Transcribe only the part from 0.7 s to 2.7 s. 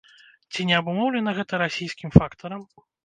абумоўлена гэта расійскім фактарам?